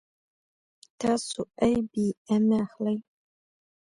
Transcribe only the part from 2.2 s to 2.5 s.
ایم